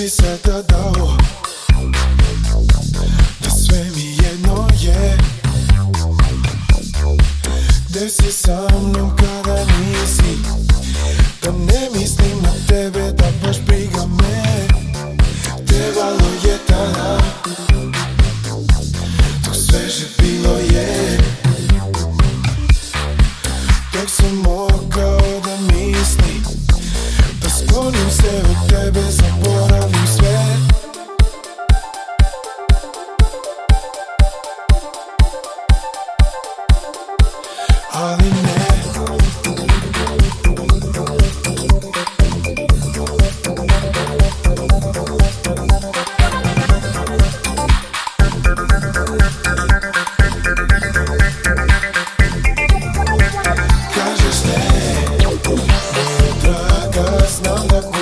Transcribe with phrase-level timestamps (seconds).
[0.00, 1.16] bi sada dao
[3.40, 5.18] Da sve mi jedno je.
[7.88, 10.38] Gde si sa mnom kada nisi?
[11.42, 14.68] Da ne mislim na tebe da baš briga me.
[15.66, 17.18] Trebalo je tada.
[19.44, 21.18] Dok sveže bilo je.
[23.92, 24.49] Dok sam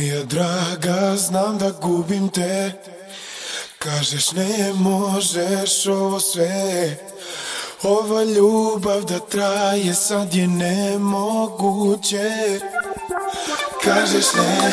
[0.00, 2.72] Moja draga, znam da gubim te.
[3.78, 6.96] Kažeš ne možeš ovo sve.
[7.82, 12.30] Ova ljubav da traje sad je nemoguće.
[13.84, 14.70] Kažeš ne.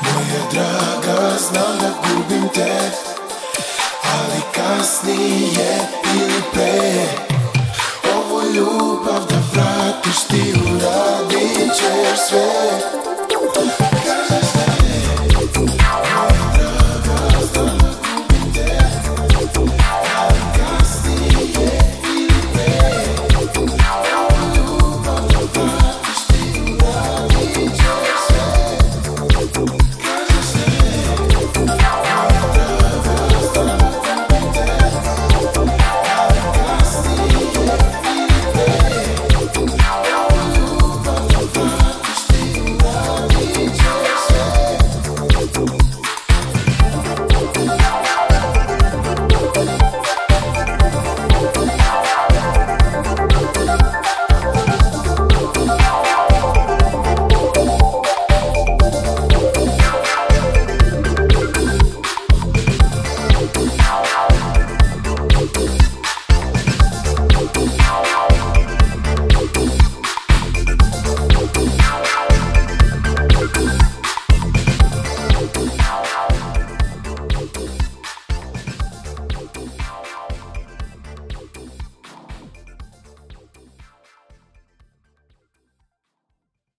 [0.00, 2.90] Moja draga, znam da gubim te.
[4.04, 7.06] Ali kasnije ili pre.
[8.14, 13.09] Ovu ljubav da vratiš ti uradit ćeš sve